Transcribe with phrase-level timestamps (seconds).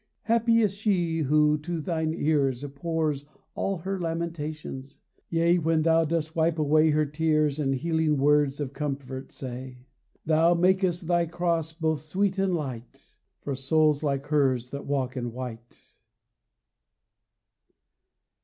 [0.25, 4.97] 42 FLOWER OF YOUTH Happy is she who to Thine ears Pours all her lamentations
[5.29, 9.85] 1 Yea, When Thou dost wipe away her tears And healing words of comfort say.
[10.25, 15.33] Thou makest Thy Cross both sweet and light For souls like hers that walk in
[15.33, 15.79] white.